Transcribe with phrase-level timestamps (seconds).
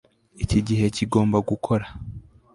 [0.43, 1.85] Iki gihe kigomba gukora